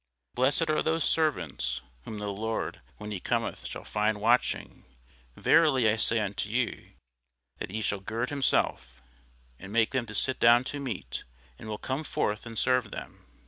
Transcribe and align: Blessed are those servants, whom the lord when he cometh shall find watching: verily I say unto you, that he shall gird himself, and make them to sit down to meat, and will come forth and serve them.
Blessed 0.33 0.67
are 0.71 0.81
those 0.81 1.03
servants, 1.03 1.81
whom 2.05 2.17
the 2.17 2.31
lord 2.31 2.81
when 2.97 3.11
he 3.11 3.19
cometh 3.19 3.67
shall 3.67 3.83
find 3.83 4.19
watching: 4.19 4.83
verily 5.35 5.87
I 5.87 5.97
say 5.97 6.19
unto 6.19 6.49
you, 6.49 6.93
that 7.59 7.69
he 7.69 7.83
shall 7.83 7.99
gird 7.99 8.31
himself, 8.31 9.03
and 9.59 9.71
make 9.71 9.91
them 9.91 10.07
to 10.07 10.15
sit 10.15 10.39
down 10.39 10.63
to 10.73 10.79
meat, 10.79 11.23
and 11.59 11.69
will 11.69 11.77
come 11.77 12.03
forth 12.03 12.47
and 12.47 12.57
serve 12.57 12.89
them. 12.89 13.27